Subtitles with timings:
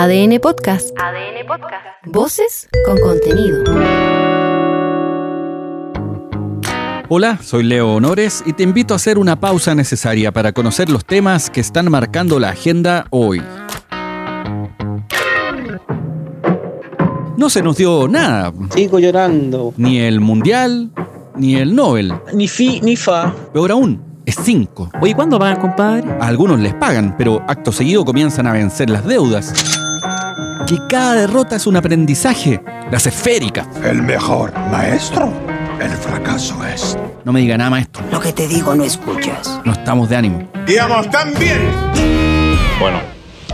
[0.00, 0.96] ADN Podcast.
[0.96, 1.84] ADN Podcast.
[2.06, 3.64] Voces con contenido.
[7.08, 11.04] Hola, soy Leo Honores y te invito a hacer una pausa necesaria para conocer los
[11.04, 13.42] temas que están marcando la agenda hoy.
[17.36, 18.52] No se nos dio nada.
[18.72, 19.74] Sigo llorando.
[19.76, 20.92] Ni el Mundial,
[21.34, 22.14] ni el Nobel.
[22.32, 23.34] Ni fi, ni fa.
[23.52, 24.90] Peor aún, es 5.
[25.00, 26.08] Oye, ¿cuándo pagan, compadre?
[26.20, 29.77] A algunos les pagan, pero acto seguido comienzan a vencer las deudas.
[30.68, 32.62] Que cada derrota es un aprendizaje.
[32.90, 33.66] Las esféricas.
[33.82, 35.32] El mejor maestro,
[35.80, 36.94] el fracaso es.
[37.24, 38.04] No me diga nada, maestro.
[38.12, 39.60] Lo que te digo no escuchas.
[39.64, 40.46] No estamos de ánimo.
[40.66, 41.58] Digamos también.
[42.78, 43.00] Bueno,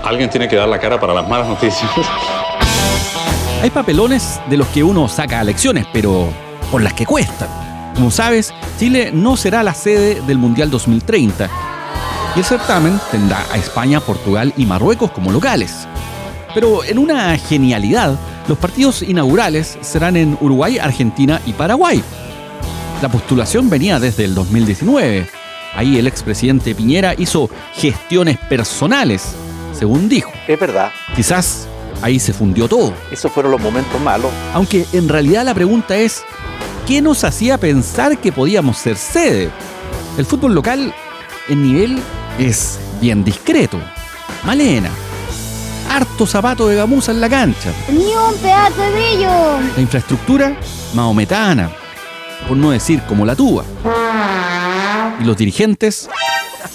[0.03, 1.89] alguien tiene que dar la cara para las malas noticias.
[3.63, 6.29] Hay papelones de los que uno saca lecciones, pero
[6.73, 7.49] por las que cuestan.
[7.95, 11.49] Como sabes, Chile no será la sede del Mundial 2030.
[12.35, 15.87] Y el certamen tendrá a España, Portugal y Marruecos como locales.
[16.55, 22.03] Pero en una genialidad, los partidos inaugurales serán en Uruguay, Argentina y Paraguay.
[23.03, 25.29] La postulación venía desde el 2019.
[25.75, 29.35] Ahí el expresidente Piñera hizo gestiones personales,
[29.77, 30.31] según dijo.
[30.47, 31.67] Es verdad, Quizás
[32.01, 32.95] ahí se fundió todo.
[33.11, 34.31] esos fueron los momentos malos.
[34.53, 36.23] Aunque en realidad la pregunta es,
[36.87, 39.51] ¿qué nos hacía pensar que podíamos ser sede?
[40.17, 40.95] El fútbol local
[41.49, 41.99] en nivel
[42.39, 43.81] es bien discreto.
[44.45, 44.91] Malena.
[45.95, 47.71] Harto zapato de gamuza en la cancha.
[47.89, 49.31] Ni un pedazo de brillo.
[49.77, 50.57] La infraestructura,
[50.93, 51.71] maometana.
[52.49, 53.65] Por no decir como la tuba.
[55.21, 56.09] Y los dirigentes,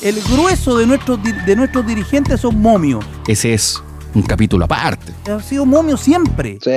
[0.01, 3.03] El grueso de nuestros, de nuestros dirigentes son momios.
[3.27, 3.83] ese es
[4.15, 5.11] un capítulo aparte.
[5.29, 6.57] Han sido momios siempre.
[6.63, 6.71] Sí.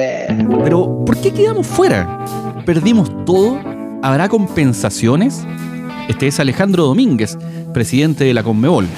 [0.65, 2.25] Pero, ¿por qué quedamos fuera?
[2.67, 3.61] ¿Perdimos todo?
[4.03, 5.45] ¿Habrá compensaciones?
[6.09, 7.39] Este es Alejandro Domínguez,
[7.73, 8.89] presidente de la Conmebol.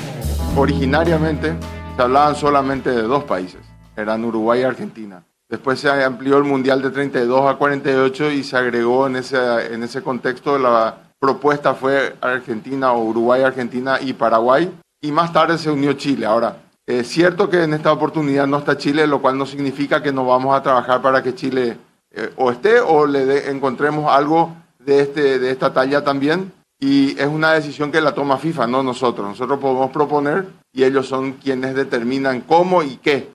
[0.56, 1.52] Originariamente
[1.96, 3.60] se hablaban solamente de dos países,
[3.96, 5.22] eran Uruguay y Argentina.
[5.48, 9.82] Después se amplió el Mundial de 32 a 48 y se agregó en ese, en
[9.82, 14.72] ese contexto la propuesta fue Argentina o Uruguay, Argentina y Paraguay.
[15.00, 16.26] Y más tarde se unió Chile.
[16.26, 20.12] Ahora, es cierto que en esta oportunidad no está Chile, lo cual no significa que
[20.12, 21.76] no vamos a trabajar para que Chile
[22.10, 26.52] eh, o esté o le dé- encontremos algo de, este, de esta talla también.
[26.80, 29.26] Y es una decisión que la toma FIFA, no nosotros.
[29.26, 33.30] Nosotros podemos proponer y ellos son quienes determinan cómo y qué.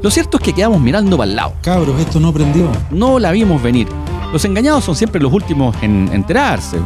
[0.00, 1.54] Lo cierto es que quedamos mirando para el lado.
[1.60, 2.70] Cabros, esto no prendió.
[2.90, 3.88] No la vimos venir.
[4.32, 6.78] Los engañados son siempre los últimos en enterarse.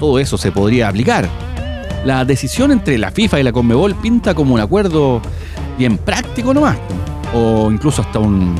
[0.00, 1.28] Todo eso se podría aplicar.
[2.04, 5.20] La decisión entre la FIFA y la Conmebol pinta como un acuerdo
[5.76, 6.78] bien práctico nomás.
[7.34, 8.54] O incluso hasta un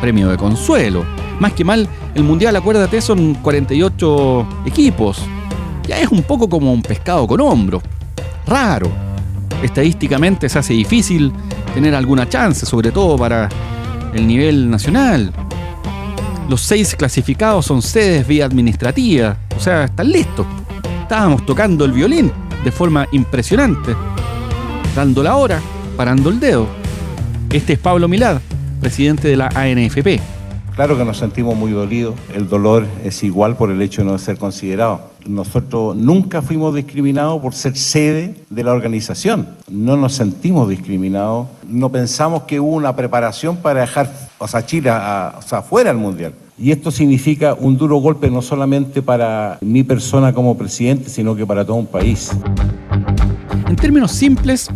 [0.00, 1.04] premio de consuelo.
[1.42, 5.22] Más que mal, el Mundial, acuérdate, son 48 equipos.
[5.88, 7.82] Ya es un poco como un pescado con hombros.
[8.46, 8.88] Raro.
[9.60, 11.32] Estadísticamente se hace difícil
[11.74, 13.48] tener alguna chance, sobre todo para
[14.14, 15.32] el nivel nacional.
[16.48, 20.46] Los seis clasificados son sedes vía administrativa, o sea, están listos.
[21.02, 22.30] Estábamos tocando el violín
[22.62, 23.96] de forma impresionante,
[24.94, 25.60] dando la hora,
[25.96, 26.68] parando el dedo.
[27.50, 28.40] Este es Pablo Milad,
[28.80, 30.31] presidente de la ANFP.
[30.74, 32.14] Claro que nos sentimos muy dolidos.
[32.34, 35.02] El dolor es igual por el hecho de no ser considerado.
[35.26, 39.48] Nosotros nunca fuimos discriminados por ser sede de la organización.
[39.68, 41.48] No nos sentimos discriminados.
[41.68, 46.32] No pensamos que hubo una preparación para dejar o Chile a- fuera del Mundial.
[46.58, 51.46] Y esto significa un duro golpe no solamente para mi persona como presidente, sino que
[51.46, 52.30] para todo un país.
[53.68, 54.68] En términos simples,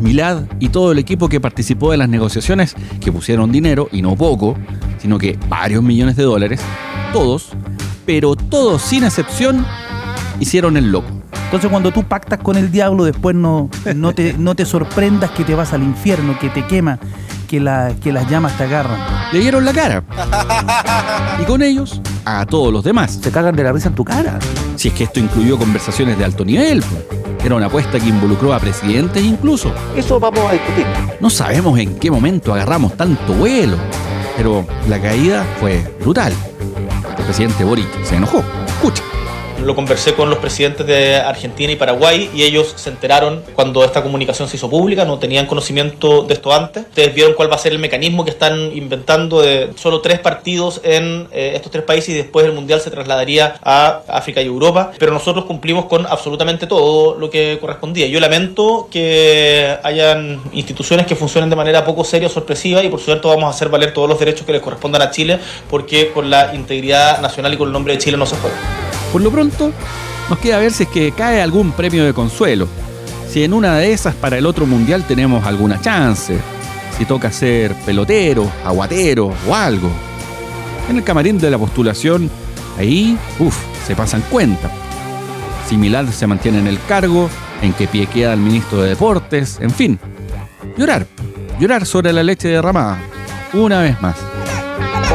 [0.00, 4.16] Milad y todo el equipo que participó de las negociaciones, que pusieron dinero, y no
[4.16, 4.56] poco,
[5.02, 6.60] sino que varios millones de dólares,
[7.12, 7.50] todos,
[8.06, 9.66] pero todos sin excepción,
[10.38, 11.08] hicieron el loco.
[11.46, 15.42] Entonces cuando tú pactas con el diablo, después no, no, te, no te sorprendas que
[15.44, 17.00] te vas al infierno, que te quema,
[17.48, 18.98] que, la, que las llamas te agarran.
[19.32, 20.04] Le dieron la cara.
[21.40, 23.18] Y con ellos, a todos los demás.
[23.20, 24.38] Se cagan de la risa en tu cara.
[24.76, 26.82] Si es que esto incluyó conversaciones de alto nivel.
[27.44, 29.74] Era una apuesta que involucró a presidentes incluso.
[29.96, 30.86] Eso vamos a discutir.
[31.20, 33.76] No sabemos en qué momento agarramos tanto vuelo,
[34.36, 36.32] pero la caída fue brutal.
[37.18, 38.42] El presidente Boric se enojó.
[38.66, 39.02] Escucha.
[39.64, 44.02] Lo conversé con los presidentes de Argentina y Paraguay y ellos se enteraron cuando esta
[44.02, 46.84] comunicación se hizo pública, no tenían conocimiento de esto antes.
[46.88, 50.80] Ustedes vieron cuál va a ser el mecanismo que están inventando de solo tres partidos
[50.82, 54.90] en eh, estos tres países y después el Mundial se trasladaría a África y Europa.
[54.98, 58.08] Pero nosotros cumplimos con absolutamente todo lo que correspondía.
[58.08, 63.00] Yo lamento que hayan instituciones que funcionen de manera poco seria o sorpresiva y por
[63.00, 65.38] cierto vamos a hacer valer todos los derechos que les correspondan a Chile
[65.70, 68.81] porque con la integridad nacional y con el nombre de Chile no se juega.
[69.12, 69.72] Por lo pronto,
[70.30, 72.66] nos queda ver si es que cae algún premio de consuelo.
[73.28, 76.38] si en una de esas para el otro mundial tenemos alguna chance,
[76.98, 79.90] si toca ser pelotero, aguatero o algo.
[80.90, 82.30] En el camarín de la postulación,
[82.78, 83.56] ahí, uff,
[83.86, 84.70] se pasan cuenta.
[85.68, 87.30] Si Milad se mantiene en el cargo,
[87.62, 89.98] en qué pie queda el ministro de Deportes, en fin.
[90.76, 91.06] Llorar,
[91.58, 92.98] llorar sobre la leche derramada,
[93.54, 94.16] una vez más.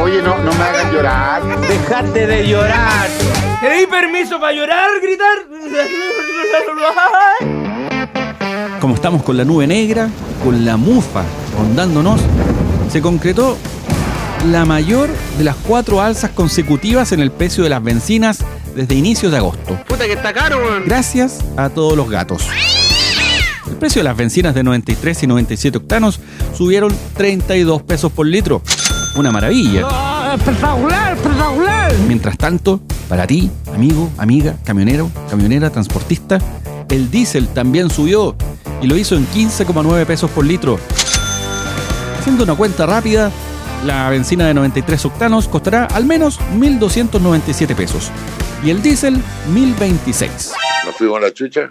[0.08, 1.60] Oye, no, no me hagan llorar.
[1.68, 3.08] Dejate de llorar.
[3.60, 5.36] ¿Te di permiso para llorar, gritar?
[8.80, 10.08] Como estamos con la nube negra,
[10.42, 11.24] con la mufa
[11.58, 12.22] rondándonos,
[12.90, 13.58] se concretó
[14.50, 18.38] la mayor de las cuatro alzas consecutivas en el precio de las bencinas
[18.74, 19.78] desde inicios de agosto.
[19.86, 20.84] Puta que está caro, weón.
[20.86, 22.46] Gracias a todos los gatos.
[23.66, 26.18] El precio de las bencinas de 93 y 97 octanos
[26.56, 28.62] subieron 32 pesos por litro.
[29.18, 29.82] Una maravilla.
[29.90, 31.92] Ah, espectacular, espectacular.
[32.06, 36.38] Mientras tanto, para ti, amigo, amiga, camionero, camionera, transportista,
[36.88, 38.36] el diésel también subió
[38.80, 40.78] y lo hizo en 15,9 pesos por litro.
[42.16, 43.32] Haciendo una cuenta rápida,
[43.84, 48.12] la benzina de 93 octanos costará al menos 1.297 pesos
[48.64, 49.20] y el diésel
[49.52, 50.52] 1.026.
[50.86, 51.70] ¿Nos fuimos a la chucha?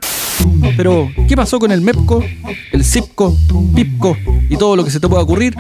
[0.76, 2.24] Pero, ¿qué pasó con el MEPCO,
[2.74, 3.38] el CIPCO,
[3.74, 4.18] PIPCO
[4.50, 5.56] y todo lo que se te pueda ocurrir?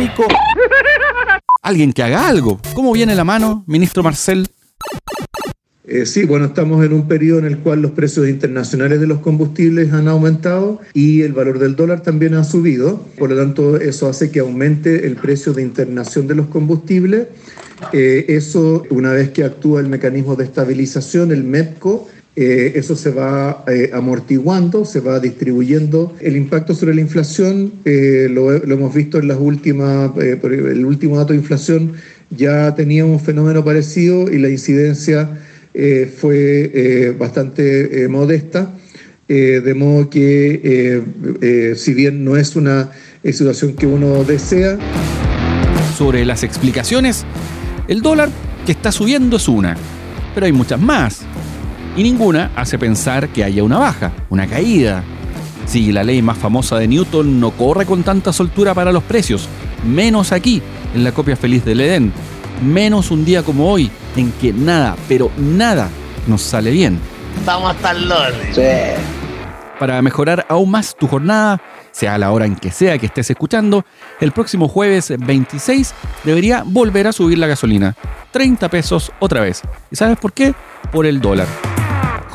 [1.67, 2.61] Alguien que haga algo.
[2.73, 4.47] ¿Cómo viene la mano, ministro Marcel?
[5.85, 9.19] Eh, sí, bueno, estamos en un periodo en el cual los precios internacionales de los
[9.19, 13.05] combustibles han aumentado y el valor del dólar también ha subido.
[13.17, 17.27] Por lo tanto, eso hace que aumente el precio de internación de los combustibles.
[17.91, 22.07] Eh, eso, una vez que actúa el mecanismo de estabilización, el MEPCO,
[22.39, 26.13] eh, eso se va eh, amortiguando, se va distribuyendo.
[26.19, 31.33] El impacto sobre la inflación eh, lo, hemos visto en las últimas, el último dato
[31.33, 31.93] de inflación
[32.29, 35.35] ya tenía un fenómeno parecido y la incidencia
[36.17, 38.73] fue bastante modesta,
[39.27, 42.91] de modo que si bien no es una
[43.23, 44.77] situación que uno desea,
[45.95, 47.25] Sobre las explicaciones,
[47.87, 48.29] el dólar
[48.65, 49.77] que está subiendo es una,
[50.33, 51.25] pero hay muchas más.
[51.97, 55.03] Y ninguna hace pensar que haya una baja, una caída.
[55.65, 59.49] Si la ley más famosa de Newton no corre con tanta soltura para los precios,
[59.83, 60.61] menos aquí,
[60.93, 62.13] en la copia feliz del Edén,
[62.63, 65.89] menos un día como hoy, en que nada, pero nada
[66.27, 66.99] nos sale bien.
[67.45, 68.13] Vamos hasta el
[68.53, 69.01] Sí.
[69.79, 71.59] Para mejorar aún más tu jornada,
[71.91, 73.85] sea la hora en que sea que estés escuchando,
[74.21, 77.95] el próximo jueves 26 debería volver a subir la gasolina.
[78.31, 79.63] 30 pesos otra vez.
[79.89, 80.53] ¿Y sabes por qué?
[80.91, 81.47] Por el dólar.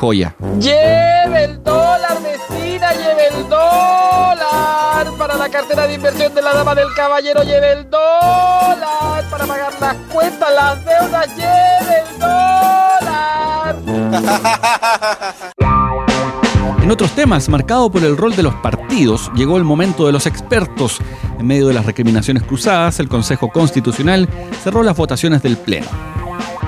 [0.03, 0.35] Joya.
[0.59, 5.07] Lleve el dólar, vecina, lleve el dólar.
[5.17, 9.23] Para la cartera de inversión de la dama del caballero, lleve el dólar.
[9.31, 13.77] Para pagar las cuentas, las deudas, lleve el dólar.
[16.81, 20.25] En otros temas, marcado por el rol de los partidos, llegó el momento de los
[20.25, 20.99] expertos.
[21.39, 24.27] En medio de las recriminaciones cruzadas, el Consejo Constitucional
[24.65, 25.87] cerró las votaciones del Pleno.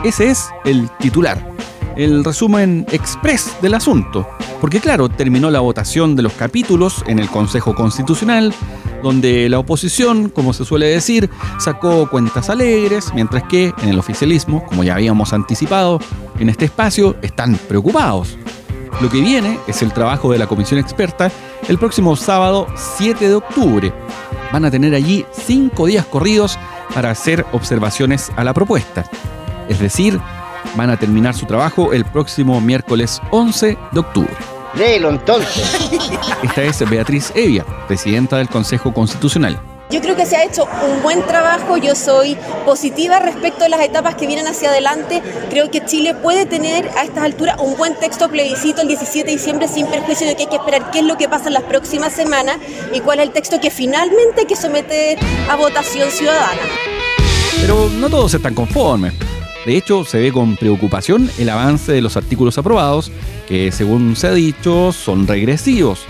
[0.05, 1.54] Ese es el titular,
[1.95, 4.27] el resumen express del asunto.
[4.61, 8.53] Porque claro, terminó la votación de los capítulos en el Consejo Constitucional,
[9.03, 14.65] donde la oposición, como se suele decir, sacó cuentas alegres, mientras que en el oficialismo,
[14.65, 15.99] como ya habíamos anticipado,
[16.39, 18.37] en este espacio están preocupados.
[19.01, 21.29] Lo que viene es el trabajo de la comisión experta
[21.67, 23.93] el próximo sábado 7 de octubre.
[24.53, 26.57] Van a tener allí cinco días corridos
[26.93, 29.09] para hacer observaciones a la propuesta.
[29.67, 30.19] Es decir,
[30.75, 34.35] van a terminar su trabajo el próximo miércoles 11 de octubre.
[34.75, 35.63] Léelo entonces.
[36.43, 39.59] Esta es Beatriz Evia, presidenta del Consejo Constitucional.
[39.91, 43.81] Yo creo que se ha hecho un buen trabajo, yo soy positiva respecto a las
[43.81, 45.21] etapas que vienen hacia adelante.
[45.51, 49.37] Creo que Chile puede tener a estas alturas un buen texto plebiscito el 17 de
[49.37, 51.63] diciembre sin perjuicio de que hay que esperar qué es lo que pasa en las
[51.63, 52.57] próximas semanas
[52.93, 55.17] y cuál es el texto que finalmente hay que somete
[55.49, 56.61] a votación ciudadana.
[57.61, 59.13] Pero no todos están conformes.
[59.65, 63.11] De hecho, se ve con preocupación el avance de los artículos aprobados,
[63.47, 66.05] que según se ha dicho son regresivos.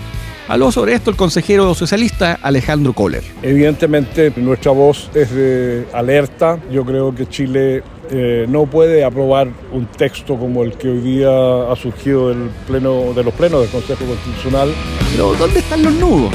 [0.48, 3.24] Habló sobre esto el consejero socialista Alejandro Kohler.
[3.42, 6.60] Evidentemente nuestra voz es de alerta.
[6.70, 11.30] Yo creo que Chile eh, no puede aprobar un texto como el que hoy día
[11.30, 14.72] ha surgido del pleno, de los plenos del Consejo Constitucional.
[15.10, 16.32] Pero ¿dónde están los nudos?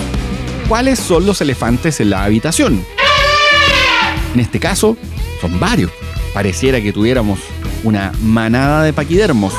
[0.68, 2.84] ¿Cuáles son los elefantes en la habitación?
[4.34, 4.98] En este caso,
[5.40, 5.92] son varios.
[6.34, 7.40] Pareciera que tuviéramos
[7.84, 9.54] una manada de paquidermos.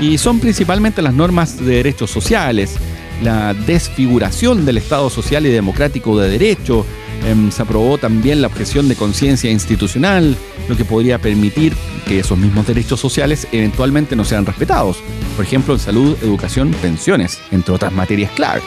[0.00, 2.76] Y son principalmente las normas de derechos sociales,
[3.22, 6.86] la desfiguración del Estado social y democrático de derecho.
[7.26, 10.36] Em, se aprobó también la objeción de conciencia institucional,
[10.68, 11.74] lo que podría permitir
[12.06, 14.98] que esos mismos derechos sociales eventualmente no sean respetados.
[15.34, 18.62] Por ejemplo, en salud, educación, pensiones, entre otras materias clave.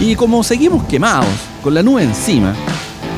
[0.00, 1.28] Y como seguimos quemados,
[1.62, 2.54] con la nube encima,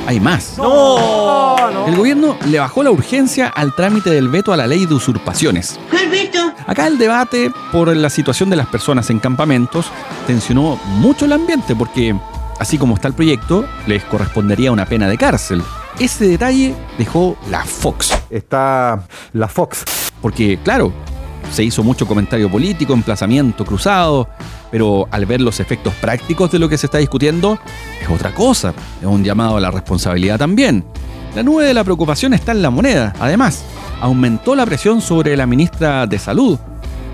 [0.05, 0.59] hay más.
[0.59, 5.79] El gobierno le bajó la urgencia al trámite del veto a la ley de usurpaciones.
[5.89, 6.53] ¿Cuál veto?
[6.67, 9.87] Acá el debate por la situación de las personas en campamentos
[10.27, 12.17] tensionó mucho el ambiente porque,
[12.59, 15.63] así como está el proyecto, les correspondería una pena de cárcel.
[16.01, 18.13] Ese detalle dejó la Fox.
[18.29, 19.85] Está la Fox.
[20.21, 20.93] Porque, claro,
[21.53, 24.29] se hizo mucho comentario político, emplazamiento cruzado,
[24.73, 27.61] pero al ver los efectos prácticos de lo que se está discutiendo,
[28.01, 30.83] es otra cosa, es un llamado a la responsabilidad también.
[31.37, 33.65] La nube de la preocupación está en la moneda, además,
[34.01, 36.59] aumentó la presión sobre la ministra de Salud,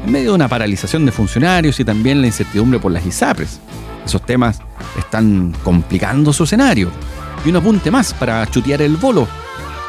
[0.07, 3.59] en medio de una paralización de funcionarios y también la incertidumbre por las ISAPRES.
[4.07, 4.61] Esos temas
[4.97, 6.91] están complicando su escenario.
[7.45, 9.27] Y un apunte más para chutear el bolo.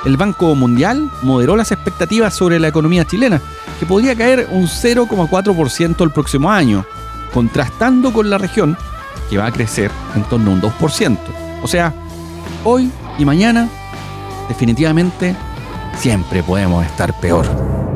[0.06, 3.40] El Banco Mundial moderó las expectativas sobre la economía chilena,
[3.80, 6.86] que podría caer un 0,4% el próximo año,
[7.34, 8.78] contrastando con la región,
[9.30, 11.18] que va a crecer en torno a un 2%.
[11.62, 11.94] O sea,
[12.64, 13.68] hoy y mañana,
[14.48, 15.36] definitivamente,
[15.98, 17.46] siempre podemos estar peor.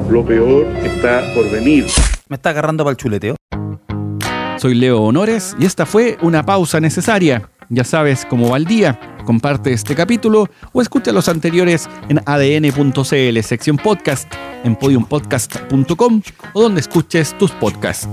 [0.09, 1.85] Lo peor está por venir.
[2.27, 3.35] Me está agarrando para el chuleteo.
[4.57, 7.49] Soy Leo Honores y esta fue una pausa necesaria.
[7.69, 8.99] Ya sabes cómo va el día.
[9.25, 14.31] Comparte este capítulo o escucha los anteriores en adn.cl, sección podcast,
[14.63, 16.21] en podiumpodcast.com
[16.53, 18.07] o donde escuches tus podcasts.